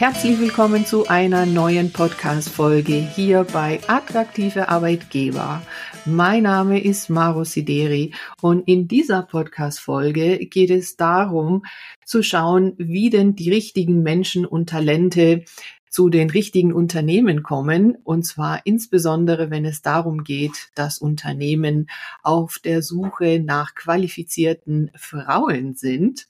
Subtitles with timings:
[0.00, 5.60] Herzlich willkommen zu einer neuen Podcast-Folge hier bei Attraktive Arbeitgeber.
[6.06, 11.66] Mein Name ist Maro Sideri und in dieser Podcast-Folge geht es darum,
[12.06, 15.44] zu schauen, wie denn die richtigen Menschen und Talente
[15.90, 17.98] zu den richtigen Unternehmen kommen.
[18.02, 21.90] Und zwar insbesondere, wenn es darum geht, dass Unternehmen
[22.22, 26.26] auf der Suche nach qualifizierten Frauen sind.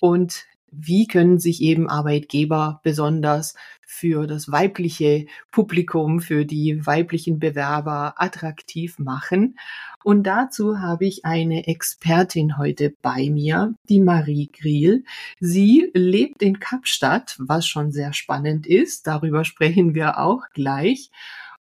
[0.00, 8.14] Und wie können sich eben Arbeitgeber besonders für das weibliche Publikum, für die weiblichen Bewerber
[8.16, 9.58] attraktiv machen.
[10.02, 15.04] Und dazu habe ich eine Expertin heute bei mir, die Marie Griel.
[15.38, 19.06] Sie lebt in Kapstadt, was schon sehr spannend ist.
[19.06, 21.10] Darüber sprechen wir auch gleich.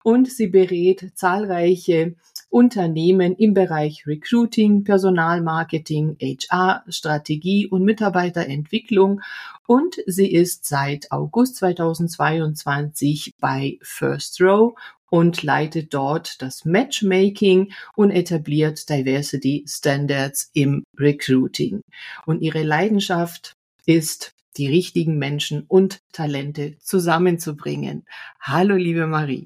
[0.03, 2.15] Und sie berät zahlreiche
[2.51, 9.21] Unternehmen im Bereich Recruiting, Personalmarketing, HR, Strategie und Mitarbeiterentwicklung
[9.65, 14.73] und sie ist seit August 2022 bei First Row
[15.09, 21.81] und leitet dort das Matchmaking und etabliert Diversity Standards im Recruiting.
[22.25, 23.53] Und ihre Leidenschaft
[23.85, 28.03] ist, die richtigen Menschen und Talente zusammenzubringen.
[28.41, 29.45] Hallo, liebe Marie.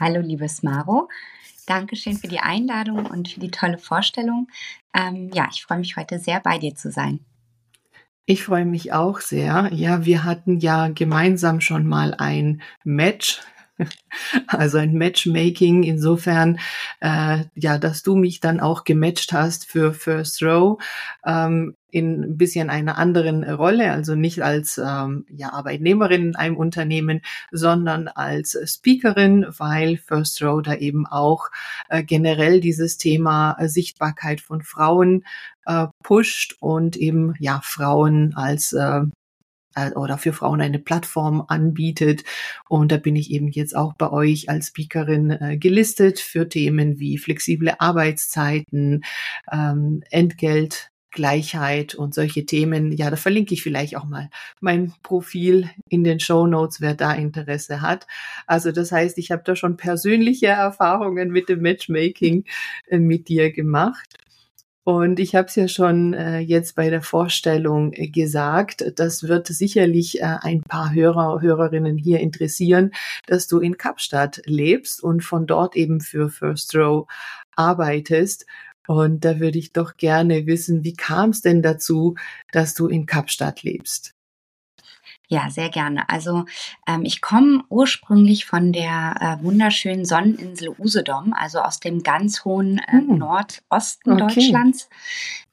[0.00, 1.08] Hallo, liebes Maro.
[1.68, 4.48] Dankeschön für die Einladung und für die tolle Vorstellung.
[4.94, 7.20] Ähm, ja, ich freue mich heute sehr bei dir zu sein.
[8.26, 9.70] Ich freue mich auch sehr.
[9.72, 13.40] Ja, wir hatten ja gemeinsam schon mal ein Match
[14.46, 16.58] also ein Matchmaking insofern,
[17.00, 20.82] äh, ja, dass du mich dann auch gematcht hast für First Row
[21.24, 26.56] ähm, in ein bisschen einer anderen Rolle, also nicht als ähm, ja, Arbeitnehmerin in einem
[26.56, 31.48] Unternehmen, sondern als Speakerin, weil First Row da eben auch
[31.88, 35.24] äh, generell dieses Thema äh, Sichtbarkeit von Frauen
[35.64, 39.02] äh, pusht und eben ja Frauen als äh,
[39.74, 42.24] äh, oder für Frauen eine Plattform anbietet.
[42.68, 46.98] Und da bin ich eben jetzt auch bei euch als Speakerin äh, gelistet für Themen
[46.98, 49.04] wie flexible Arbeitszeiten,
[49.52, 52.92] ähm, Entgelt, Gleichheit und solche Themen.
[52.92, 57.12] Ja, da verlinke ich vielleicht auch mal mein Profil in den Show Notes, wer da
[57.12, 58.06] Interesse hat.
[58.46, 62.44] Also das heißt, ich habe da schon persönliche Erfahrungen mit dem Matchmaking
[62.88, 64.18] äh, mit dir gemacht.
[64.88, 69.46] Und ich habe es ja schon äh, jetzt bei der Vorstellung äh, gesagt, das wird
[69.46, 72.92] sicherlich äh, ein paar Hörer, Hörerinnen hier interessieren,
[73.26, 77.06] dass du in Kapstadt lebst und von dort eben für First Row
[77.54, 78.46] arbeitest.
[78.86, 82.14] Und da würde ich doch gerne wissen, wie kam es denn dazu,
[82.50, 84.14] dass du in Kapstadt lebst?
[85.30, 86.08] Ja, sehr gerne.
[86.08, 86.46] Also
[86.86, 92.78] ähm, ich komme ursprünglich von der äh, wunderschönen Sonneninsel Usedom, also aus dem ganz hohen
[92.78, 93.18] äh, hm.
[93.18, 94.34] Nordosten okay.
[94.34, 94.88] Deutschlands.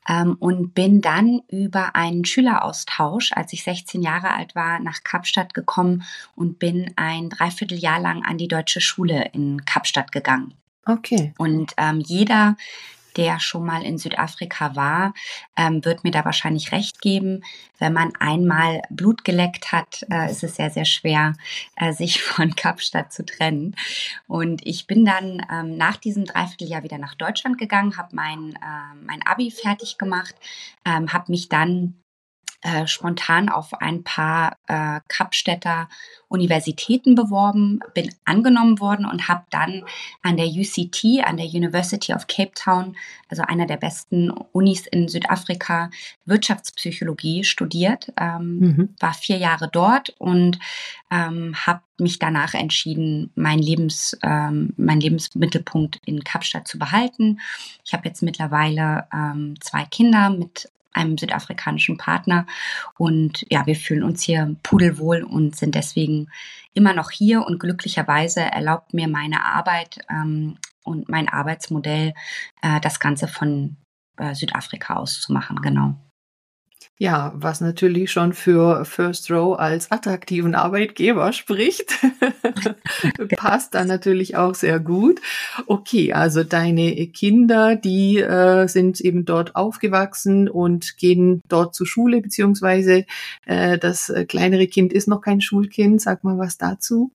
[0.08, 5.54] Ähm, und bin dann über einen Schüleraustausch, als ich 16 Jahre alt war, nach Kapstadt
[5.54, 6.04] gekommen
[6.36, 10.54] und bin ein Dreivierteljahr lang an die deutsche Schule in Kapstadt gegangen.
[10.86, 11.34] Okay.
[11.38, 12.56] Und ähm, jeder,
[13.18, 15.14] der schon mal in Südafrika war,
[15.56, 17.44] ähm, wird mir da wahrscheinlich recht geben.
[17.80, 21.34] Wenn man einmal Blut geleckt hat, äh, ist es sehr, sehr schwer,
[21.76, 23.76] äh, sich von Kapstadt zu trennen.
[24.28, 28.96] Und ich bin dann ähm, nach diesem Dreivierteljahr wieder nach Deutschland gegangen, habe mein, äh,
[29.06, 30.36] mein Abi fertig gemacht,
[30.86, 31.96] ähm, habe mich dann
[32.66, 35.88] äh, spontan auf ein paar äh, Kapstädter
[36.30, 39.84] Universitäten beworben, bin angenommen worden und habe dann
[40.24, 42.98] an der UCT, an der University of Cape Town,
[43.30, 45.92] also einer der besten Unis in Südafrika,
[46.26, 48.96] Wirtschaftspsychologie studiert, ähm, mhm.
[49.00, 50.58] war vier Jahre dort und
[51.12, 57.40] ähm, habe mich danach entschieden, mein, Lebens, ähm, mein Lebensmittelpunkt in Kapstadt zu behalten.
[57.86, 62.46] Ich habe jetzt mittlerweile ähm, zwei Kinder mit einem südafrikanischen Partner.
[62.98, 66.30] Und ja, wir fühlen uns hier pudelwohl und sind deswegen
[66.74, 67.46] immer noch hier.
[67.46, 72.14] Und glücklicherweise erlaubt mir meine Arbeit ähm, und mein Arbeitsmodell,
[72.62, 73.78] äh, das Ganze von
[74.18, 75.62] äh, Südafrika aus zu machen.
[75.62, 75.96] Genau.
[76.98, 81.92] Ja, was natürlich schon für First Row als attraktiven Arbeitgeber spricht,
[83.36, 85.20] passt dann natürlich auch sehr gut.
[85.68, 92.22] Okay, also deine Kinder, die äh, sind eben dort aufgewachsen und gehen dort zur Schule,
[92.22, 93.06] beziehungsweise
[93.46, 96.00] äh, das äh, kleinere Kind ist noch kein Schulkind.
[96.02, 97.12] Sag mal was dazu.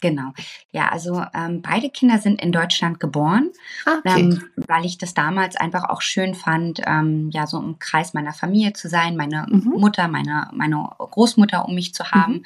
[0.00, 0.32] Genau.
[0.70, 3.50] Ja, also ähm, beide Kinder sind in Deutschland geboren,
[3.86, 4.20] ah, okay.
[4.20, 8.34] ähm, weil ich das damals einfach auch schön fand, ähm, ja, so im Kreis meiner
[8.34, 9.74] Familie zu sein, meine mhm.
[9.78, 12.32] Mutter, meine, meine Großmutter um mich zu haben.
[12.34, 12.42] Mhm.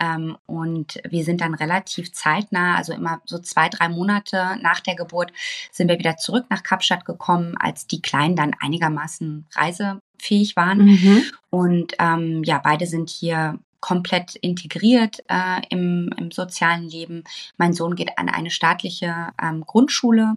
[0.00, 4.96] Ähm, und wir sind dann relativ zeitnah, also immer so zwei, drei Monate nach der
[4.96, 5.32] Geburt,
[5.72, 10.84] sind wir wieder zurück nach Kapstadt gekommen, als die Kleinen dann einigermaßen reisefähig waren.
[10.84, 11.22] Mhm.
[11.48, 17.24] Und ähm, ja, beide sind hier komplett integriert äh, im, im sozialen Leben.
[17.56, 20.34] Mein Sohn geht an eine staatliche ähm, Grundschule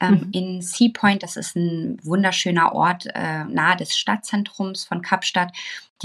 [0.00, 0.28] ähm, mhm.
[0.32, 1.22] in Sea Point.
[1.22, 5.52] Das ist ein wunderschöner Ort äh, nahe des Stadtzentrums von Kapstadt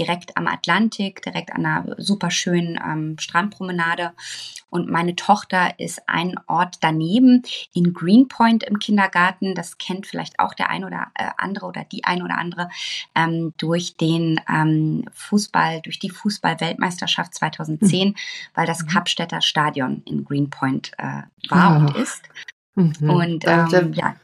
[0.00, 4.12] direkt am Atlantik, direkt an einer superschönen ähm, Strandpromenade.
[4.70, 7.42] Und meine Tochter ist ein Ort daneben
[7.74, 9.54] in Greenpoint im Kindergarten.
[9.54, 12.70] Das kennt vielleicht auch der ein oder äh, andere oder die ein oder andere
[13.14, 18.14] ähm, durch den ähm, Fußball, durch die Fußball-Weltmeisterschaft 2010, mhm.
[18.54, 18.86] weil das mhm.
[18.86, 21.80] Kapstädter Stadion in Greenpoint äh, war oh.
[21.80, 22.22] und ist.
[22.74, 23.10] Mhm.
[23.10, 24.16] Und ähm, ja,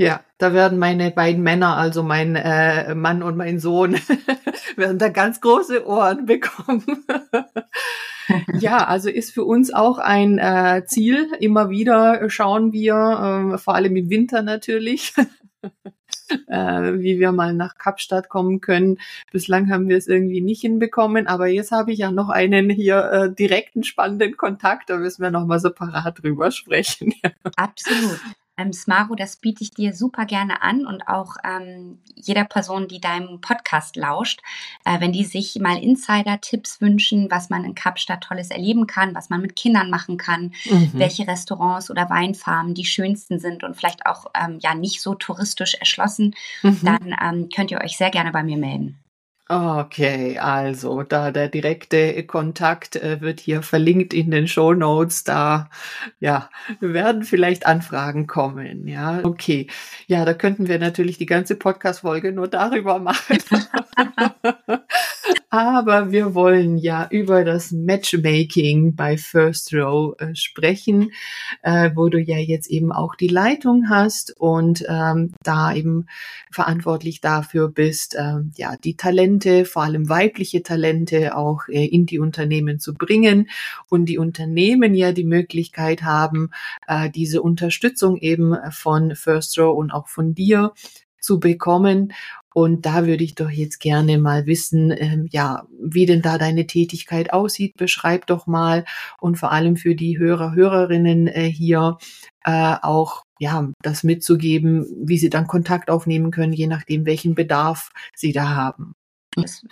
[0.00, 3.96] ja, da werden meine beiden Männer, also mein äh, Mann und mein Sohn,
[4.76, 7.04] werden da ganz große Ohren bekommen.
[8.58, 11.28] ja, also ist für uns auch ein äh, Ziel.
[11.38, 15.12] Immer wieder schauen wir, äh, vor allem im Winter natürlich,
[16.48, 18.96] äh, wie wir mal nach Kapstadt kommen können.
[19.32, 23.04] Bislang haben wir es irgendwie nicht hinbekommen, aber jetzt habe ich ja noch einen hier
[23.12, 24.88] äh, direkten spannenden Kontakt.
[24.88, 27.12] Da müssen wir noch mal separat drüber sprechen.
[27.56, 28.18] Absolut.
[28.60, 33.00] Ähm, Smaro, das biete ich dir super gerne an und auch ähm, jeder Person, die
[33.00, 34.40] deinem Podcast lauscht,
[34.84, 39.30] äh, wenn die sich mal Insider-Tipps wünschen, was man in Kapstadt Tolles erleben kann, was
[39.30, 40.90] man mit Kindern machen kann, mhm.
[40.94, 45.74] welche Restaurants oder Weinfarmen die schönsten sind und vielleicht auch ähm, ja nicht so touristisch
[45.74, 46.80] erschlossen, mhm.
[46.82, 48.98] dann ähm, könnt ihr euch sehr gerne bei mir melden.
[49.52, 55.24] Okay, also da der direkte Kontakt äh, wird hier verlinkt in den Show Notes.
[55.24, 55.68] Da
[56.20, 56.48] ja
[56.78, 58.86] werden vielleicht Anfragen kommen.
[58.86, 59.66] Ja, okay.
[60.06, 63.38] Ja, da könnten wir natürlich die ganze Podcast-Folge nur darüber machen.
[65.52, 71.10] Aber wir wollen ja über das Matchmaking bei First Row äh, sprechen,
[71.62, 76.06] äh, wo du ja jetzt eben auch die Leitung hast und ähm, da eben
[76.52, 82.20] verantwortlich dafür bist, äh, ja, die Talente, vor allem weibliche Talente auch äh, in die
[82.20, 83.50] Unternehmen zu bringen
[83.88, 86.50] und die Unternehmen ja die Möglichkeit haben,
[86.86, 90.72] äh, diese Unterstützung eben von First Row und auch von dir
[91.20, 92.12] zu bekommen.
[92.54, 96.66] Und da würde ich doch jetzt gerne mal wissen, ähm, ja, wie denn da deine
[96.66, 97.76] Tätigkeit aussieht.
[97.76, 98.84] Beschreib doch mal
[99.20, 101.98] und vor allem für die Hörer, Hörerinnen äh, hier
[102.44, 107.90] äh, auch ja, das mitzugeben, wie sie dann Kontakt aufnehmen können, je nachdem, welchen Bedarf
[108.14, 108.94] sie da haben.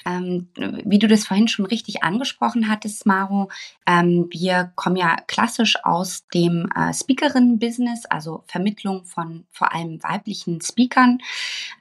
[0.07, 0.49] Ähm,
[0.85, 3.51] wie du das vorhin schon richtig angesprochen hattest, Maro,
[3.87, 10.61] ähm, wir kommen ja klassisch aus dem äh, Speakerinnen-Business, also Vermittlung von vor allem weiblichen
[10.61, 11.19] Speakern.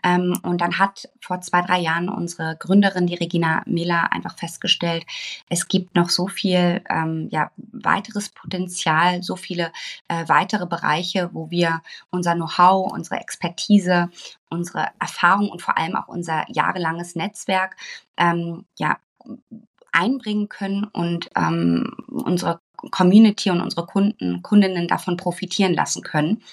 [0.04, 5.06] Ähm, und dann hat vor zwei, drei Jahren unsere Gründerin, die Regina Miller, einfach festgestellt,
[5.50, 9.72] es gibt noch so viel ähm, ja, weiteres Potenzial, so viele
[10.08, 14.10] äh, weitere Bereiche, wo wir unser Know-how, unsere Expertise
[14.50, 17.76] unsere Erfahrung und vor allem auch unser jahrelanges Netzwerk
[18.18, 18.98] ähm, ja,
[19.92, 22.60] einbringen können und ähm, unsere
[22.92, 26.44] Community und unsere Kunden, Kundinnen davon profitieren lassen können.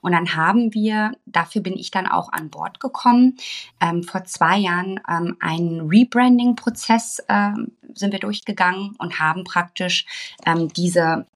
[0.00, 3.36] Und dann haben wir, dafür bin ich dann auch an Bord gekommen,
[3.80, 10.06] ähm, vor zwei Jahren ähm, einen Rebranding-Prozess ähm, sind wir durchgegangen und haben praktisch
[10.46, 11.26] ähm, diese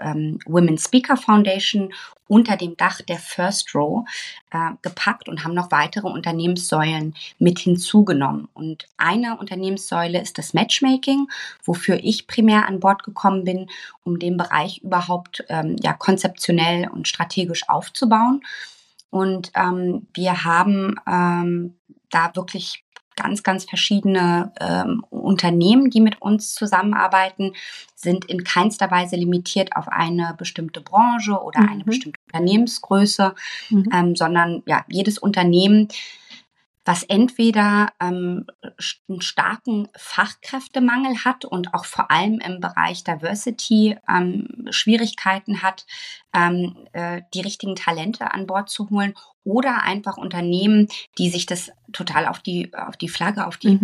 [0.00, 1.92] ähm, Women Speaker Foundation
[2.28, 4.06] unter dem Dach der First Row
[4.50, 8.48] äh, gepackt und haben noch weitere Unternehmenssäulen mit hinzugenommen.
[8.54, 11.28] Und eine Unternehmenssäule ist das Matchmaking,
[11.64, 13.68] wofür ich primär an Bord gekommen bin,
[14.04, 18.42] um den Bereich überhaupt ähm, ja konzeptionell und strategisch aufzubauen.
[19.10, 21.74] Und ähm, wir haben ähm,
[22.10, 22.84] da wirklich
[23.18, 27.52] ganz, ganz verschiedene ähm, Unternehmen, die mit uns zusammenarbeiten,
[27.94, 31.68] sind in keinster Weise limitiert auf eine bestimmte Branche oder mhm.
[31.68, 33.34] eine bestimmte Unternehmensgröße,
[33.70, 33.88] mhm.
[33.92, 35.88] ähm, sondern ja, jedes Unternehmen
[36.88, 38.46] was entweder ähm,
[39.10, 45.84] einen starken Fachkräftemangel hat und auch vor allem im Bereich Diversity ähm, Schwierigkeiten hat,
[46.34, 49.12] ähm, äh, die richtigen Talente an Bord zu holen
[49.44, 53.78] oder einfach Unternehmen, die sich das total auf die auf die Flagge, auf die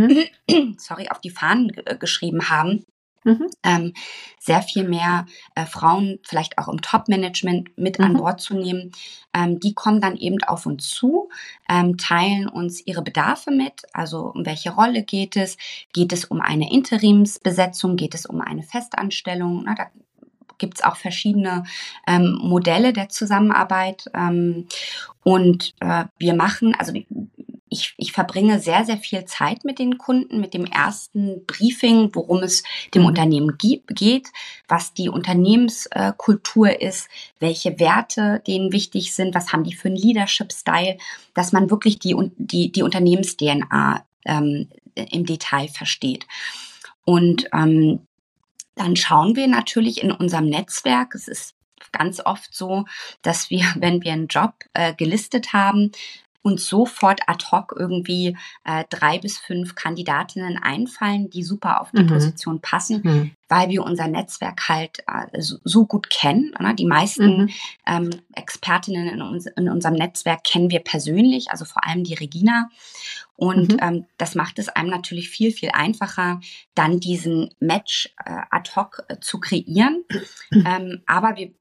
[0.49, 0.77] mhm.
[0.79, 2.87] sorry, auf die Fahnen geschrieben haben
[3.25, 3.49] Mhm.
[3.63, 3.95] Ähm,
[4.39, 8.05] sehr viel mehr äh, Frauen vielleicht auch im Top-Management mit mhm.
[8.05, 8.93] an Bord zu nehmen.
[9.33, 11.31] Ähm, die kommen dann eben auf uns zu,
[11.69, 13.83] ähm, teilen uns ihre Bedarfe mit.
[13.93, 15.57] Also um welche Rolle geht es?
[15.93, 17.97] Geht es um eine Interimsbesetzung?
[17.97, 19.65] Geht es um eine Festanstellung?
[19.65, 19.87] Na, da
[20.59, 21.65] gibt es auch verschiedene
[22.07, 24.05] ähm, Modelle der Zusammenarbeit.
[24.15, 24.67] Ähm,
[25.23, 26.93] und äh, wir machen, also
[27.69, 32.43] ich, ich verbringe sehr, sehr viel Zeit mit den Kunden, mit dem ersten Briefing, worum
[32.43, 32.63] es
[32.95, 33.09] dem mhm.
[33.09, 34.29] Unternehmen geht,
[34.69, 37.09] was die Unternehmenskultur ist,
[37.41, 40.99] welche Werte denen wichtig sind, was haben die für einen Leadership-Style,
[41.33, 46.27] dass man wirklich die, die, die Unternehmens-DNA ähm, im Detail versteht.
[47.05, 48.07] Und ähm,
[48.77, 51.15] dann schauen wir natürlich in unserem Netzwerk.
[51.15, 51.55] Es ist
[51.93, 52.85] ganz oft so,
[53.23, 55.93] dass wir, wenn wir einen Job äh, gelistet haben,
[56.45, 62.03] uns sofort ad hoc irgendwie äh, drei bis fünf Kandidatinnen einfallen, die super auf die
[62.03, 62.09] mhm.
[62.09, 63.31] Position passen, mhm.
[63.49, 66.53] weil wir unser Netzwerk halt äh, so, so, gut kennen.
[66.61, 66.75] Ne?
[66.75, 67.51] Die meisten mhm.
[67.87, 72.69] ähm, Expertinnen in, uns, in, unserem Netzwerk kennen wir persönlich, also vor allem die Regina.
[73.37, 73.79] Und mhm.
[73.81, 76.41] ähm, das macht es einem natürlich viel, viel einfacher,
[76.75, 80.05] dann diesen Match äh, ad hoc äh, zu kreieren.
[80.51, 80.65] Mhm.
[80.75, 81.53] Ähm, aber wir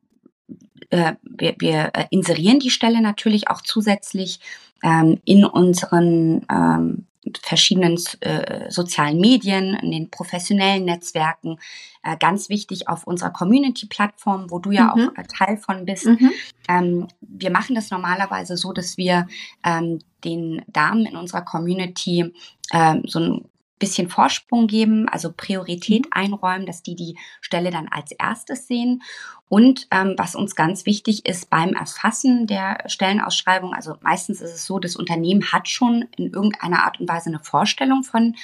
[0.89, 4.39] äh, wir, wir äh, inserieren die Stelle natürlich auch zusätzlich
[4.83, 7.05] ähm, in unseren ähm,
[7.41, 11.57] verschiedenen äh, sozialen Medien, in den professionellen Netzwerken,
[12.03, 15.09] äh, ganz wichtig auf unserer Community-Plattform, wo du ja mhm.
[15.09, 16.05] auch äh, Teil von bist.
[16.05, 16.31] Mhm.
[16.67, 19.27] Ähm, wir machen das normalerweise so, dass wir
[19.63, 22.33] ähm, den Damen in unserer Community
[22.73, 23.45] ähm, so ein
[23.79, 26.11] bisschen Vorsprung geben, also Priorität mhm.
[26.11, 29.03] einräumen, dass die die Stelle dann als erstes sehen.
[29.49, 34.65] Und ähm, was uns ganz wichtig ist beim Erfassen der Stellenausschreibung, also meistens ist es
[34.65, 38.35] so, das Unternehmen hat schon in irgendeiner Art und Weise eine Vorstellung von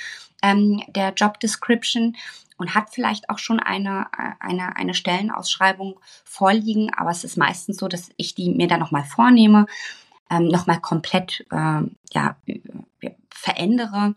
[0.43, 2.15] ähm, der Job Description
[2.57, 4.07] und hat vielleicht auch schon eine,
[4.39, 9.05] eine, eine Stellenausschreibung vorliegen, aber es ist meistens so, dass ich die mir dann nochmal
[9.05, 9.65] vornehme,
[10.29, 11.81] ähm, nochmal komplett äh,
[12.13, 12.38] ja,
[13.29, 14.15] verändere,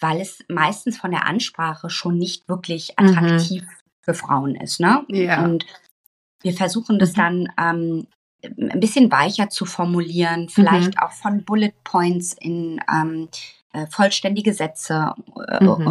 [0.00, 3.08] weil es meistens von der Ansprache schon nicht wirklich mhm.
[3.08, 3.68] attraktiv mhm.
[4.00, 4.80] für Frauen ist.
[4.80, 5.04] Ne?
[5.08, 5.44] Ja.
[5.44, 5.66] Und
[6.42, 7.16] wir versuchen das mhm.
[7.16, 8.06] dann ähm,
[8.42, 11.00] ein bisschen weicher zu formulieren, vielleicht mhm.
[11.00, 13.28] auch von Bullet Points in ähm,
[13.72, 15.14] äh, vollständige Sätze
[15.48, 15.86] äh, mhm.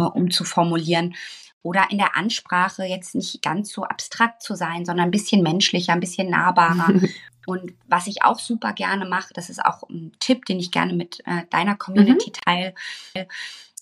[1.62, 5.92] Oder in der Ansprache jetzt nicht ganz so abstrakt zu sein, sondern ein bisschen menschlicher,
[5.92, 6.94] ein bisschen nahbarer.
[7.46, 10.92] Und was ich auch super gerne mache, das ist auch ein Tipp, den ich gerne
[10.92, 12.40] mit äh, deiner Community mhm.
[12.44, 12.74] teile,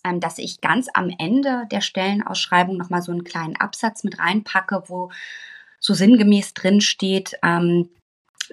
[0.04, 4.84] ähm, dass ich ganz am Ende der Stellenausschreibung nochmal so einen kleinen Absatz mit reinpacke,
[4.86, 5.10] wo
[5.80, 7.88] so sinngemäß drin steht, ähm,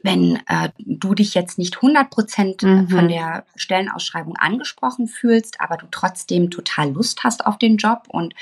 [0.03, 2.89] wenn äh, du dich jetzt nicht 100 Prozent mhm.
[2.89, 8.33] von der Stellenausschreibung angesprochen fühlst, aber du trotzdem total Lust hast auf den Job und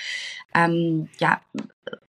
[0.53, 1.41] ähm, ja,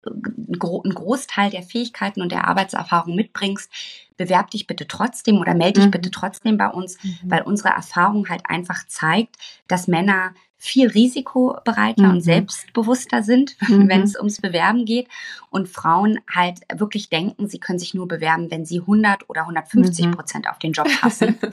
[0.06, 3.70] einen Großteil der Fähigkeiten und der Arbeitserfahrung mitbringst,
[4.16, 5.92] bewerb dich bitte trotzdem oder melde dich mhm.
[5.92, 7.18] bitte trotzdem bei uns, mhm.
[7.24, 9.36] weil unsere Erfahrung halt einfach zeigt,
[9.68, 12.10] dass Männer viel risikobereiter mhm.
[12.10, 13.88] und selbstbewusster sind, mhm.
[13.88, 15.08] wenn es ums Bewerben geht
[15.50, 20.06] und Frauen halt wirklich denken, sie können sich nur bewerben, wenn sie 100 oder 150
[20.06, 20.10] mhm.
[20.12, 21.38] Prozent auf den Job passen.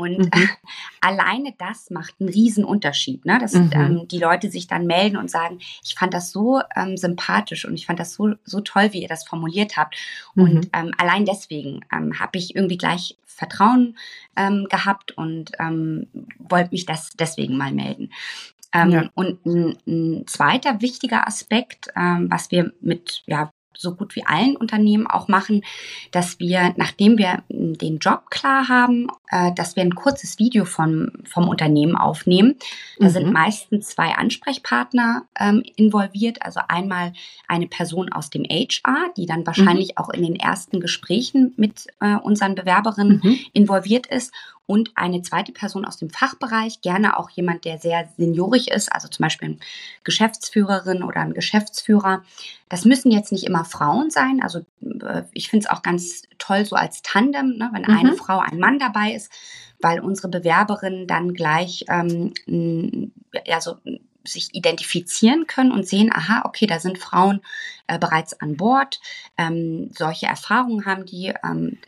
[0.00, 0.48] Und mhm.
[1.02, 3.38] alleine das macht einen riesen Unterschied, ne?
[3.38, 7.66] dass ähm, die Leute sich dann melden und sagen, ich fand das so ähm, sympathisch
[7.66, 9.96] und ich fand das so, so toll, wie ihr das formuliert habt.
[10.34, 13.96] Und ähm, allein deswegen ähm, habe ich irgendwie gleich Vertrauen
[14.36, 16.06] ähm, gehabt und ähm,
[16.38, 18.10] wollte mich das deswegen mal melden.
[18.72, 19.10] Ähm, ja.
[19.14, 23.50] Und ein, ein, zweiter wichtiger Aspekt, ähm, was wir mit ja,
[23.80, 25.62] so gut wie allen Unternehmen auch machen,
[26.10, 31.10] dass wir, nachdem wir den Job klar haben, äh, dass wir ein kurzes Video vom,
[31.24, 32.56] vom Unternehmen aufnehmen.
[32.98, 33.10] Da mhm.
[33.10, 37.14] sind meistens zwei Ansprechpartner ähm, involviert, also einmal
[37.48, 39.96] eine Person aus dem HR, die dann wahrscheinlich mhm.
[39.96, 43.38] auch in den ersten Gesprächen mit äh, unseren Bewerberinnen mhm.
[43.52, 44.32] involviert ist
[44.70, 49.08] und eine zweite Person aus dem Fachbereich, gerne auch jemand, der sehr seniorig ist, also
[49.08, 49.58] zum Beispiel eine
[50.04, 52.22] Geschäftsführerin oder ein Geschäftsführer.
[52.68, 54.40] Das müssen jetzt nicht immer Frauen sein.
[54.40, 57.98] Also äh, ich finde es auch ganz toll so als Tandem, ne, wenn mhm.
[57.98, 59.32] eine Frau, ein Mann dabei ist,
[59.80, 62.32] weil unsere Bewerberinnen dann gleich ähm,
[63.44, 63.74] ja so
[64.32, 67.40] sich identifizieren können und sehen, aha, okay, da sind Frauen
[67.86, 69.00] äh, bereits an Bord,
[69.36, 71.78] ähm, solche Erfahrungen haben die, ähm,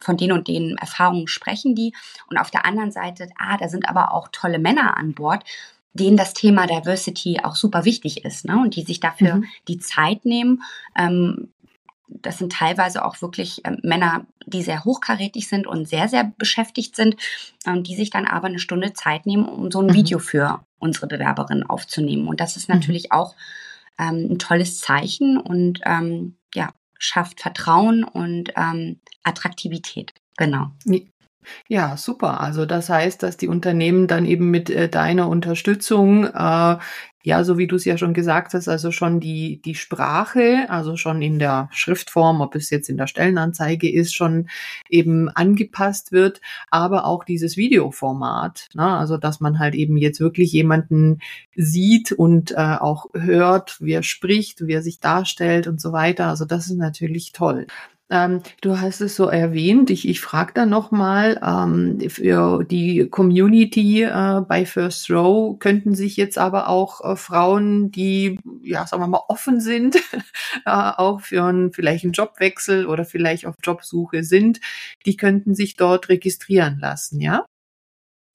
[0.00, 1.92] von denen und denen Erfahrungen sprechen die.
[2.28, 5.44] Und auf der anderen Seite, ah, da sind aber auch tolle Männer an Bord,
[5.94, 8.58] denen das Thema Diversity auch super wichtig ist ne?
[8.58, 9.44] und die sich dafür mhm.
[9.68, 10.62] die Zeit nehmen,
[10.96, 11.53] ähm,
[12.08, 16.96] das sind teilweise auch wirklich äh, Männer, die sehr hochkarätig sind und sehr, sehr beschäftigt
[16.96, 17.16] sind,
[17.66, 19.94] ähm, die sich dann aber eine Stunde Zeit nehmen, um so ein mhm.
[19.94, 22.28] Video für unsere Bewerberin aufzunehmen.
[22.28, 23.12] Und das ist natürlich mhm.
[23.12, 23.34] auch
[23.98, 30.12] ähm, ein tolles Zeichen und ähm, ja, schafft Vertrauen und ähm, Attraktivität.
[30.36, 30.72] Genau.
[31.68, 32.40] Ja, super.
[32.40, 36.76] Also das heißt, dass die Unternehmen dann eben mit äh, deiner Unterstützung, äh,
[37.26, 40.96] ja, so wie du es ja schon gesagt hast, also schon die, die Sprache, also
[40.98, 44.48] schon in der Schriftform, ob es jetzt in der Stellenanzeige ist, schon
[44.90, 48.86] eben angepasst wird, aber auch dieses Videoformat, ne?
[48.86, 51.20] also dass man halt eben jetzt wirklich jemanden
[51.56, 56.26] sieht und äh, auch hört, wie er spricht, wie er sich darstellt und so weiter.
[56.26, 57.66] Also das ist natürlich toll.
[58.14, 59.90] Ähm, du hast es so erwähnt.
[59.90, 66.16] Ich, ich frage da nochmal, ähm, für die Community äh, bei First Row könnten sich
[66.16, 69.96] jetzt aber auch äh, Frauen, die ja, sagen wir mal, offen sind,
[70.64, 74.60] äh, auch für einen, vielleicht einen Jobwechsel oder vielleicht auf Jobsuche sind,
[75.06, 77.44] die könnten sich dort registrieren lassen, ja?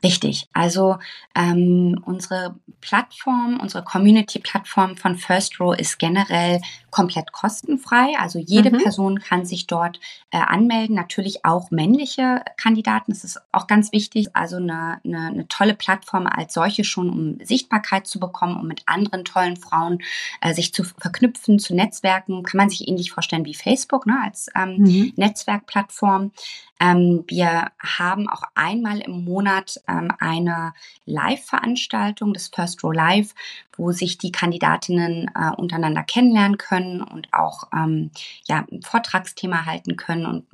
[0.01, 0.47] Richtig.
[0.53, 0.97] Also
[1.35, 8.13] ähm, unsere Plattform, unsere Community-Plattform von First Row ist generell komplett kostenfrei.
[8.17, 8.81] Also jede mhm.
[8.81, 9.99] Person kann sich dort
[10.31, 10.95] äh, anmelden.
[10.95, 13.11] Natürlich auch männliche Kandidaten.
[13.11, 14.27] Das ist auch ganz wichtig.
[14.33, 18.83] Also eine, eine, eine tolle Plattform als solche schon, um Sichtbarkeit zu bekommen, um mit
[18.85, 19.99] anderen tollen Frauen
[20.39, 22.43] äh, sich zu verknüpfen, zu Netzwerken.
[22.43, 25.13] Kann man sich ähnlich vorstellen wie Facebook ne, als ähm, mhm.
[25.17, 26.31] Netzwerkplattform.
[26.79, 30.73] Ähm, wir haben auch einmal im Monat ähm, eine
[31.05, 33.33] Live-Veranstaltung, das First Row Live,
[33.75, 38.11] wo sich die Kandidatinnen äh, untereinander kennenlernen können und auch ähm,
[38.45, 40.45] ja, ein Vortragsthema halten können und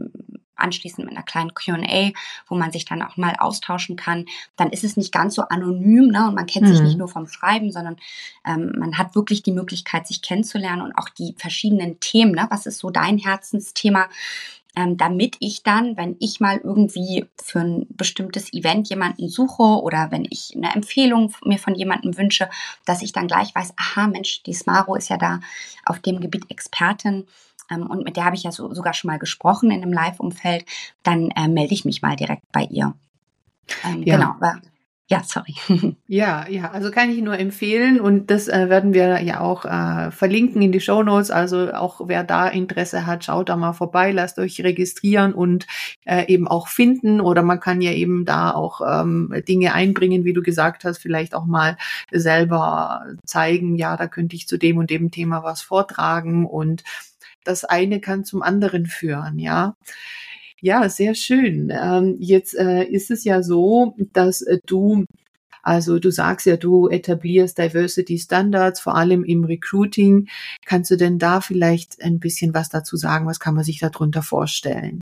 [0.55, 2.12] anschließend mit einer kleinen Q&A,
[2.48, 4.25] wo man sich dann auch mal austauschen kann.
[4.55, 6.27] Dann ist es nicht ganz so anonym ne?
[6.27, 6.72] und man kennt mhm.
[6.72, 7.98] sich nicht nur vom Schreiben, sondern
[8.46, 12.32] ähm, man hat wirklich die Möglichkeit, sich kennenzulernen und auch die verschiedenen Themen.
[12.32, 12.48] Ne?
[12.50, 14.08] Was ist so dein Herzensthema?
[14.75, 20.12] Ähm, damit ich dann, wenn ich mal irgendwie für ein bestimmtes Event jemanden suche oder
[20.12, 22.50] wenn ich eine Empfehlung mir von jemandem wünsche,
[22.86, 25.39] dass ich dann gleich weiß, aha Mensch, die Smaro ist ja da
[25.86, 27.25] auf dem Gebiet Expertin
[27.72, 30.65] ähm, und mit der habe ich ja so, sogar schon mal gesprochen in einem Live-Umfeld,
[31.03, 32.94] dann äh, melde ich mich mal direkt bei ihr.
[33.84, 34.17] Ähm, ja.
[34.17, 34.62] Genau, aber
[35.08, 35.54] ja, sorry.
[36.08, 40.10] ja, ja, also kann ich nur empfehlen und das äh, werden wir ja auch äh,
[40.10, 41.30] verlinken in die Show Notes.
[41.30, 45.68] Also auch wer da Interesse hat, schaut da mal vorbei, lasst euch registrieren und
[46.06, 50.34] äh, eben auch finden oder man kann ja eben da auch ähm, Dinge einbringen, wie
[50.34, 51.78] du gesagt hast, vielleicht auch mal
[52.12, 56.84] selber zeigen, ja, da könnte ich zu dem und dem Thema was vortragen und
[57.44, 59.76] das eine kann zum anderen führen, ja.
[60.65, 61.72] Ja, sehr schön.
[61.72, 65.05] Ähm, jetzt äh, ist es ja so, dass äh, du
[65.62, 70.27] also du sagst ja, du etablierst Diversity Standards, vor allem im Recruiting.
[70.65, 73.27] Kannst du denn da vielleicht ein bisschen was dazu sagen?
[73.27, 75.01] Was kann man sich darunter vorstellen?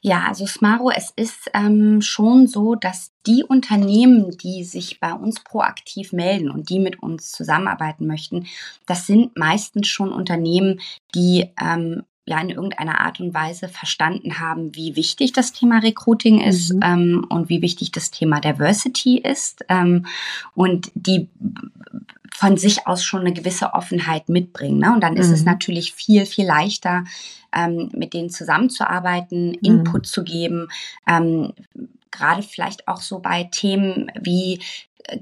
[0.00, 5.42] Ja, also Smaro, es ist ähm, schon so, dass die Unternehmen, die sich bei uns
[5.42, 8.46] proaktiv melden und die mit uns zusammenarbeiten möchten,
[8.86, 10.80] das sind meistens schon Unternehmen,
[11.16, 16.40] die ähm, ja in irgendeiner Art und Weise verstanden haben, wie wichtig das Thema Recruiting
[16.40, 16.80] ist mhm.
[16.82, 20.06] ähm, und wie wichtig das Thema Diversity ist ähm,
[20.54, 21.28] und die
[22.34, 24.78] von sich aus schon eine gewisse Offenheit mitbringen.
[24.78, 24.92] Ne?
[24.92, 25.34] Und dann ist mhm.
[25.34, 27.04] es natürlich viel, viel leichter,
[27.54, 29.58] ähm, mit denen zusammenzuarbeiten, mhm.
[29.62, 30.68] Input zu geben,
[31.06, 31.52] ähm,
[32.10, 34.60] gerade vielleicht auch so bei Themen wie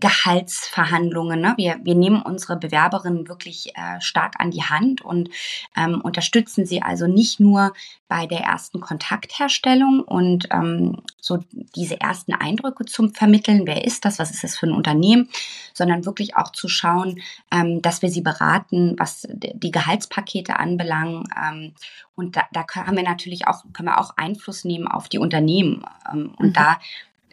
[0.01, 1.41] Gehaltsverhandlungen.
[1.41, 1.55] Ne?
[1.57, 5.29] Wir, wir nehmen unsere Bewerberinnen wirklich äh, stark an die Hand und
[5.77, 7.73] ähm, unterstützen sie also nicht nur
[8.09, 11.39] bei der ersten Kontaktherstellung und ähm, so
[11.75, 15.29] diese ersten Eindrücke zum Vermitteln, wer ist das, was ist das für ein Unternehmen,
[15.73, 17.21] sondern wirklich auch zu schauen,
[17.51, 21.29] ähm, dass wir sie beraten, was die Gehaltspakete anbelangt.
[21.37, 21.75] Ähm,
[22.15, 25.85] und da, da haben wir natürlich auch, können wir auch Einfluss nehmen auf die Unternehmen.
[26.11, 26.53] Ähm, und mhm.
[26.53, 26.79] da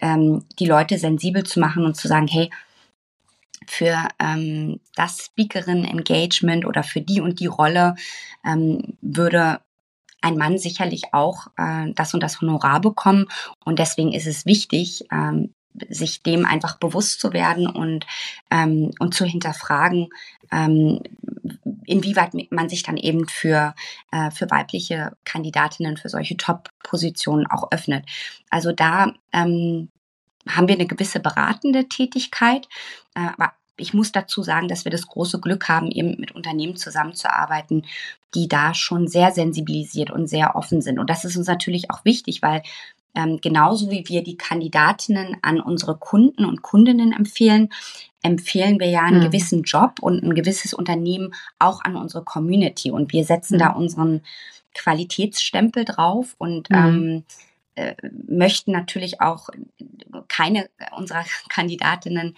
[0.02, 2.50] ähm, die Leute sensibel zu machen und zu sagen, hey,
[3.68, 7.96] für ähm, das Speakerin-Engagement oder für die und die Rolle
[8.46, 9.62] ähm, würde
[10.22, 13.28] ein Mann sicherlich auch äh, das und das Honorar bekommen.
[13.64, 15.54] Und deswegen ist es wichtig, ähm,
[15.90, 18.06] sich dem einfach bewusst zu werden und,
[18.50, 20.10] ähm, und zu hinterfragen,
[20.52, 21.02] ähm,
[21.92, 23.76] inwieweit man sich dann eben für,
[24.12, 28.06] äh, für weibliche Kandidatinnen für solche Top-Positionen auch öffnet.
[28.50, 29.90] Also da ähm,
[30.48, 32.68] haben wir eine gewisse beratende Tätigkeit,
[33.16, 36.76] äh, aber ich muss dazu sagen, dass wir das große Glück haben, eben mit Unternehmen
[36.76, 37.86] zusammenzuarbeiten,
[38.36, 41.00] die da schon sehr sensibilisiert und sehr offen sind.
[41.00, 42.62] Und das ist uns natürlich auch wichtig, weil
[43.16, 47.70] ähm, genauso wie wir die Kandidatinnen an unsere Kunden und Kundinnen empfehlen,
[48.22, 49.26] empfehlen wir ja einen mhm.
[49.26, 52.92] gewissen Job und ein gewisses Unternehmen auch an unsere Community.
[52.92, 53.60] Und wir setzen mhm.
[53.60, 54.22] da unseren
[54.74, 56.76] Qualitätsstempel drauf und mhm.
[56.76, 57.24] ähm,
[57.76, 57.96] äh,
[58.28, 59.50] möchten natürlich auch
[60.28, 62.36] keine unserer Kandidatinnen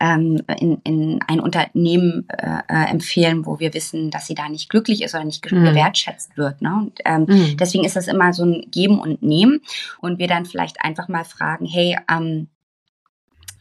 [0.00, 4.68] ähm, in, in ein Unternehmen äh, äh, empfehlen, wo wir wissen, dass sie da nicht
[4.68, 5.64] glücklich ist oder nicht mhm.
[5.64, 6.60] gewertschätzt wird.
[6.62, 6.74] Ne?
[6.74, 7.56] Und, ähm, mhm.
[7.56, 9.60] Deswegen ist das immer so ein Geben und Nehmen
[10.00, 12.48] und wir dann vielleicht einfach mal fragen, hey, ähm,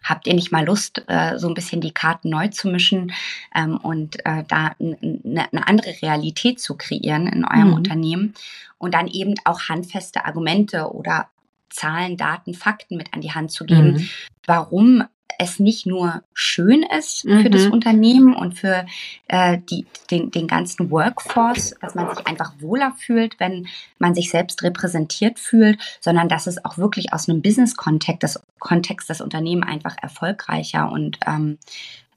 [0.03, 3.13] habt ihr nicht mal Lust, äh, so ein bisschen die Karten neu zu mischen
[3.55, 7.73] ähm, und äh, da eine andere Realität zu kreieren in eurem mhm.
[7.73, 8.33] Unternehmen
[8.77, 11.29] und dann eben auch handfeste Argumente oder
[11.69, 14.09] Zahlen, Daten, Fakten mit an die Hand zu geben, mhm.
[14.45, 15.03] warum
[15.39, 17.41] es nicht nur schön ist mhm.
[17.41, 17.73] für das mhm.
[17.73, 18.85] Unternehmen und für
[19.27, 23.67] äh, die, den, den ganzen Workforce, dass man sich einfach wohler fühlt, wenn
[23.99, 29.09] man sich selbst repräsentiert fühlt, sondern dass es auch wirklich aus einem Business-Kontext das, Kontext
[29.09, 31.57] das Unternehmen einfach erfolgreicher und ähm,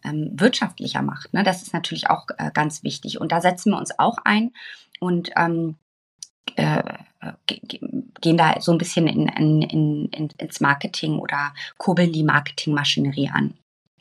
[0.04, 1.34] ähm, wirtschaftlicher macht.
[1.34, 1.42] Ne?
[1.42, 3.20] Das ist natürlich auch äh, ganz wichtig.
[3.20, 4.52] Und da setzen wir uns auch ein
[5.00, 5.76] und ähm,
[6.56, 6.82] äh,
[8.20, 9.62] gehen da so ein bisschen in, in,
[10.10, 13.54] in, ins Marketing oder kurbeln die Marketingmaschinerie an.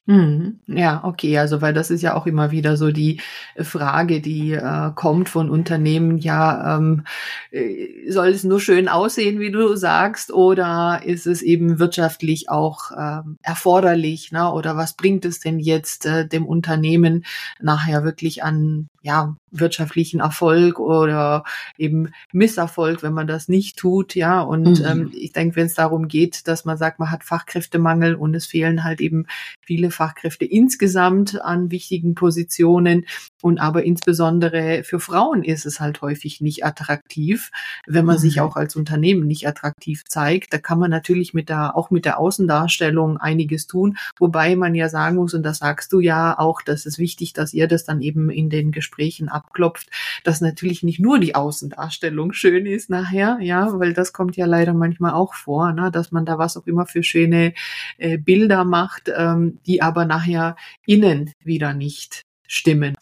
[0.07, 0.59] Mhm.
[0.67, 3.21] Ja, okay, also weil das ist ja auch immer wieder so die
[3.59, 7.05] Frage, die äh, kommt von Unternehmen, ja, ähm,
[7.49, 12.91] äh, soll es nur schön aussehen, wie du sagst, oder ist es eben wirtschaftlich auch
[12.95, 14.51] ähm, erforderlich, ne?
[14.51, 17.25] oder was bringt es denn jetzt äh, dem Unternehmen
[17.59, 21.43] nachher wirklich an ja, wirtschaftlichen Erfolg oder
[21.77, 24.41] eben Misserfolg, wenn man das nicht tut, ja.
[24.41, 24.85] Und mhm.
[24.85, 28.47] ähm, ich denke, wenn es darum geht, dass man sagt, man hat Fachkräftemangel und es
[28.47, 29.27] fehlen halt eben
[29.61, 33.05] viele Fachkräfte insgesamt an wichtigen Positionen
[33.41, 37.51] und aber insbesondere für Frauen ist es halt häufig nicht attraktiv,
[37.85, 38.21] wenn man mhm.
[38.21, 40.53] sich auch als Unternehmen nicht attraktiv zeigt.
[40.53, 44.89] Da kann man natürlich mit der, auch mit der Außendarstellung einiges tun, wobei man ja
[44.89, 48.01] sagen muss, und das sagst du ja auch, dass es wichtig, dass ihr das dann
[48.01, 49.89] eben in den Gesprächen Gesprächen abklopft,
[50.23, 54.73] dass natürlich nicht nur die Außendarstellung schön ist nachher, ja, weil das kommt ja leider
[54.73, 57.53] manchmal auch vor, ne, dass man da was auch immer für schöne
[57.97, 62.95] äh, Bilder macht, ähm, die aber nachher innen wieder nicht stimmen.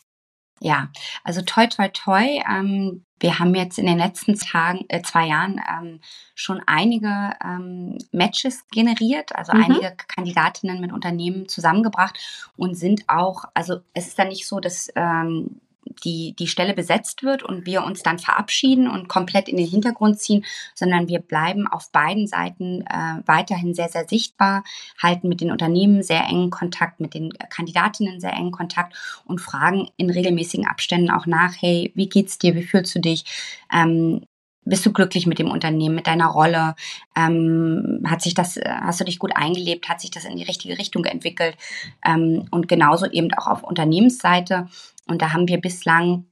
[0.64, 0.88] Ja,
[1.26, 2.42] also toi toi toi.
[2.50, 6.00] Ähm, wir haben jetzt in den letzten Tagen, äh, zwei Jahren ähm,
[6.36, 9.64] schon einige ähm, Matches generiert, also mhm.
[9.66, 12.18] einige Kandidatinnen mit Unternehmen zusammengebracht
[12.56, 15.60] und sind auch, also es ist dann nicht so, dass ähm,
[16.04, 20.20] die, die Stelle besetzt wird und wir uns dann verabschieden und komplett in den Hintergrund
[20.20, 24.64] ziehen, sondern wir bleiben auf beiden Seiten äh, weiterhin sehr, sehr sichtbar,
[25.02, 29.90] halten mit den Unternehmen sehr engen Kontakt, mit den Kandidatinnen sehr engen Kontakt und fragen
[29.98, 33.26] in regelmäßigen Abständen auch nach, hey, wie geht's dir, wie fühlst du dich?
[33.74, 34.22] Ähm,
[34.66, 36.76] bist du glücklich mit dem Unternehmen, mit deiner Rolle?
[37.16, 39.90] Ähm, hat sich das, hast du dich gut eingelebt?
[39.90, 41.58] Hat sich das in die richtige Richtung entwickelt?
[42.06, 44.68] Ähm, und genauso eben auch auf Unternehmensseite
[45.08, 46.26] und da haben wir bislang,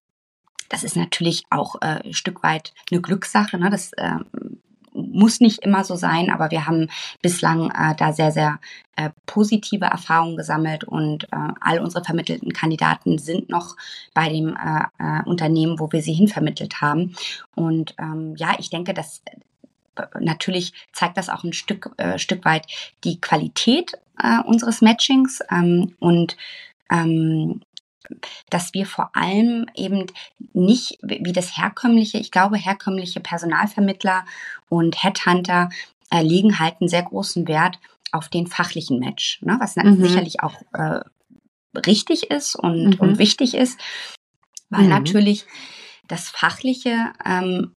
[0.70, 3.70] das ist natürlich auch äh, ein Stück weit eine Glückssache, ne?
[3.70, 4.16] das äh,
[4.94, 6.90] muss nicht immer so sein, aber wir haben
[7.22, 8.60] bislang äh, da sehr, sehr
[8.96, 13.76] äh, positive Erfahrungen gesammelt und äh, all unsere vermittelten Kandidaten sind noch
[14.14, 17.16] bei dem äh, äh, Unternehmen, wo wir sie hinvermittelt haben.
[17.56, 19.22] Und ähm, ja, ich denke, dass
[19.96, 22.66] äh, natürlich zeigt das auch ein Stück, äh, Stück weit
[23.04, 26.38] die Qualität äh, unseres Matchings ähm, und
[26.92, 27.62] ähm,
[28.50, 30.08] dass wir vor allem eben
[30.54, 34.26] nicht wie das herkömmliche, ich glaube, herkömmliche Personalvermittler
[34.70, 35.70] und Headhunter
[36.12, 37.80] äh, legen halt einen sehr großen Wert
[38.12, 39.58] auf den fachlichen Match, ne?
[39.60, 40.02] was mhm.
[40.02, 41.00] sicherlich auch äh,
[41.80, 43.00] richtig ist und, mhm.
[43.00, 43.80] und wichtig ist,
[44.70, 44.90] weil mhm.
[44.90, 45.46] natürlich
[46.08, 47.74] das Fachliche ähm,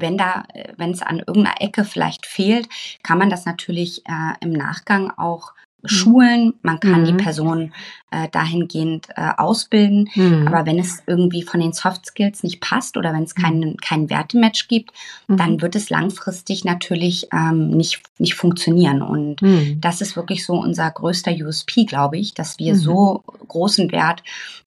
[0.00, 0.44] wenn da,
[0.76, 2.68] wenn es an irgendeiner Ecke vielleicht fehlt,
[3.02, 5.52] kann man das natürlich äh, im Nachgang auch
[5.84, 7.04] schulen, man kann mhm.
[7.06, 7.72] die Person
[8.10, 10.10] äh, dahingehend äh, ausbilden.
[10.14, 10.48] Mhm.
[10.48, 13.42] Aber wenn es irgendwie von den Soft Skills nicht passt oder wenn es mhm.
[13.42, 14.92] keinen kein Wertematch gibt,
[15.28, 15.36] mhm.
[15.36, 19.02] dann wird es langfristig natürlich ähm, nicht, nicht funktionieren.
[19.02, 19.80] Und mhm.
[19.80, 24.22] das ist wirklich so unser größter USP, glaube ich, dass wir so großen Wert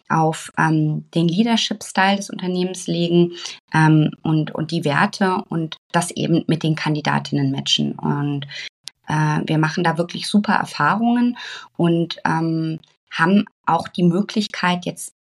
[0.09, 3.33] auf ähm, den Leadership-Style des Unternehmens legen
[3.73, 7.93] ähm, und, und die Werte und das eben mit den Kandidatinnen matchen.
[7.93, 8.47] Und
[9.07, 11.37] äh, wir machen da wirklich super Erfahrungen
[11.77, 12.79] und ähm,
[13.11, 15.13] haben auch die Möglichkeit, jetzt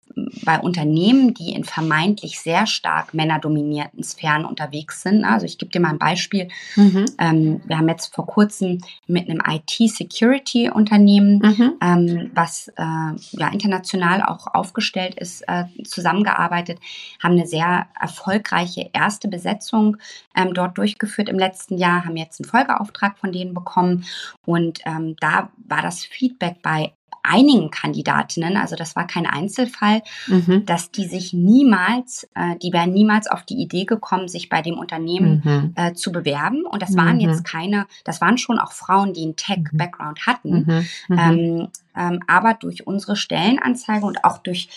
[0.44, 5.24] bei Unternehmen, die in vermeintlich sehr stark männerdominierten Sphären unterwegs sind.
[5.24, 6.48] Also ich gebe dir mal ein Beispiel.
[6.76, 7.04] Mhm.
[7.18, 11.72] Ähm, wir haben jetzt vor kurzem mit einem IT-Security-Unternehmen, mhm.
[11.80, 12.82] ähm, was äh,
[13.32, 16.78] ja international auch aufgestellt ist, äh, zusammengearbeitet,
[17.22, 19.96] haben eine sehr erfolgreiche erste Besetzung
[20.36, 24.04] ähm, dort durchgeführt im letzten Jahr, haben jetzt einen Folgeauftrag von denen bekommen
[24.46, 30.64] und ähm, da war das Feedback bei einigen Kandidatinnen, also das war kein Einzelfall, mhm.
[30.66, 34.78] dass die sich niemals, äh, die wären niemals auf die Idee gekommen, sich bei dem
[34.78, 35.72] Unternehmen mhm.
[35.76, 36.64] äh, zu bewerben.
[36.66, 37.20] Und das waren mhm.
[37.20, 40.30] jetzt keine, das waren schon auch Frauen, die einen Tech-Background mhm.
[40.30, 40.50] hatten.
[40.50, 40.86] Mhm.
[41.08, 41.18] Mhm.
[41.18, 44.68] Ähm, ähm, aber durch unsere Stellenanzeige und auch durch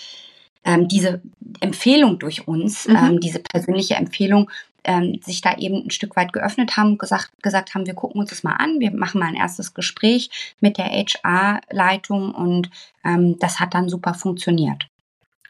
[0.65, 1.21] ähm, diese
[1.60, 4.49] Empfehlung durch uns, ähm, diese persönliche Empfehlung,
[4.86, 8.30] ähm, sich da eben ein Stück weit geöffnet haben, gesagt, gesagt haben, wir gucken uns
[8.30, 12.69] das mal an, wir machen mal ein erstes Gespräch mit der HR-Leitung und
[13.04, 14.88] ähm, das hat dann super funktioniert.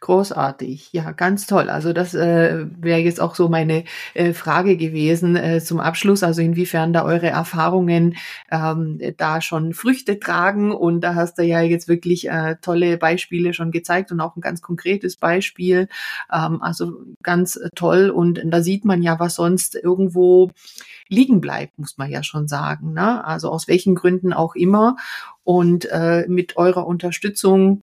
[0.05, 1.67] Großartig, ja, ganz toll.
[1.67, 6.43] Also das äh, wäre jetzt auch so meine äh, Frage gewesen äh, zum Abschluss, also
[6.43, 8.15] inwiefern da eure Erfahrungen
[8.51, 10.71] ähm, da schon Früchte tragen.
[10.71, 14.41] Und da hast du ja jetzt wirklich äh, tolle Beispiele schon gezeigt und auch ein
[14.41, 15.87] ganz konkretes Beispiel.
[16.31, 18.11] Ähm, also ganz toll.
[18.11, 20.51] Und da sieht man ja, was sonst irgendwo
[21.09, 22.93] liegen bleibt, muss man ja schon sagen.
[22.93, 23.25] Ne?
[23.25, 24.97] Also aus welchen Gründen auch immer.
[25.43, 27.81] Und äh, mit eurer Unterstützung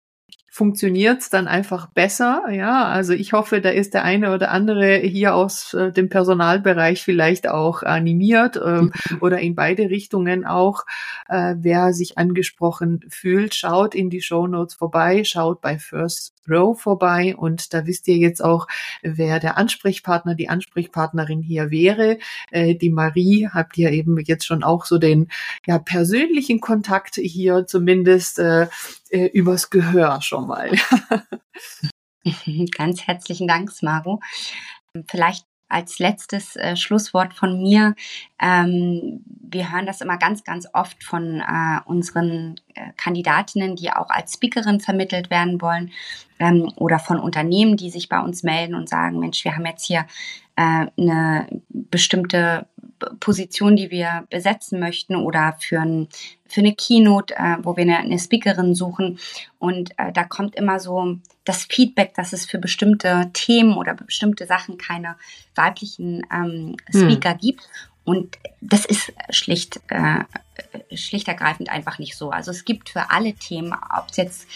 [0.54, 2.44] funktioniert's dann einfach besser.
[2.52, 7.02] Ja, also ich hoffe, da ist der eine oder andere hier aus äh, dem Personalbereich
[7.02, 8.82] vielleicht auch animiert äh,
[9.20, 10.84] oder in beide Richtungen auch.
[11.28, 16.80] Äh, wer sich angesprochen fühlt, schaut in die Show Notes vorbei, schaut bei First Row
[16.80, 18.68] vorbei und da wisst ihr jetzt auch,
[19.02, 22.18] wer der Ansprechpartner, die Ansprechpartnerin hier wäre.
[22.52, 25.28] Äh, die Marie habt ihr eben jetzt schon auch so den
[25.66, 28.68] ja, persönlichen Kontakt hier zumindest äh,
[29.10, 30.70] äh, übers Gehör schon mal.
[32.76, 34.20] Ganz herzlichen Dank, Smaro.
[35.08, 37.94] Vielleicht als letztes äh, Schlusswort von mir.
[38.40, 44.08] Ähm, wir hören das immer ganz, ganz oft von äh, unseren äh, Kandidatinnen, die auch
[44.10, 45.90] als Speakerin vermittelt werden wollen
[46.38, 49.86] ähm, oder von Unternehmen, die sich bei uns melden und sagen, Mensch, wir haben jetzt
[49.86, 50.06] hier
[50.56, 52.66] äh, eine bestimmte
[53.20, 56.08] Position, die wir besetzen möchten oder für, ein,
[56.46, 59.18] für eine Keynote, äh, wo wir eine, eine Speakerin suchen.
[59.58, 64.46] Und äh, da kommt immer so das Feedback, dass es für bestimmte Themen oder bestimmte
[64.46, 65.16] Sachen keine
[65.54, 67.00] weiblichen ähm, hm.
[67.00, 67.38] Speaker hm.
[67.38, 67.68] gibt.
[68.04, 70.24] Und das ist schlicht, äh,
[70.94, 72.30] schlicht ergreifend einfach nicht so.
[72.30, 74.46] Also es gibt für alle Themen, ob es jetzt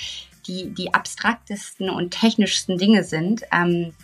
[0.46, 3.94] die, die abstraktesten und technischsten Dinge sind, ähm,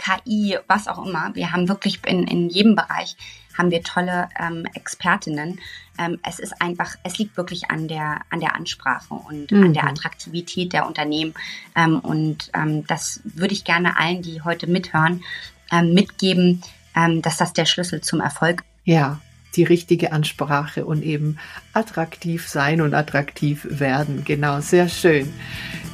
[0.00, 1.30] KI, was auch immer.
[1.34, 3.16] Wir haben wirklich in, in jedem Bereich
[3.56, 5.60] haben wir tolle ähm, Expertinnen.
[5.98, 9.64] Ähm, es ist einfach, es liegt wirklich an der, an der Ansprache und mhm.
[9.64, 11.34] an der Attraktivität der Unternehmen.
[11.76, 15.22] Ähm, und ähm, das würde ich gerne allen, die heute mithören,
[15.70, 16.62] ähm, mitgeben,
[16.96, 18.66] ähm, dass das der Schlüssel zum Erfolg ist.
[18.84, 19.20] Ja,
[19.56, 21.38] die richtige Ansprache und eben
[21.72, 24.24] attraktiv sein und attraktiv werden.
[24.24, 25.32] Genau, sehr schön.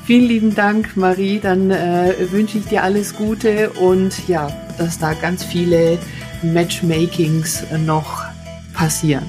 [0.06, 1.40] Vielen lieben Dank, Marie.
[1.40, 5.98] Dann äh, wünsche ich dir alles Gute und ja, dass da ganz viele
[6.42, 8.22] Matchmakings noch
[8.72, 9.24] passieren.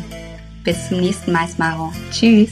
[0.64, 1.92] Bis zum nächsten Mal, Smaro.
[2.12, 2.52] Tschüss.